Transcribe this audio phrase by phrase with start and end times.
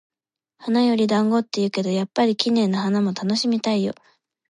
[0.57, 3.93] 「花より団子」って言うけど、やっぱり綺麗な花も楽しみたいよ。